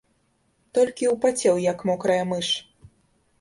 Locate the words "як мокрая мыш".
1.65-2.49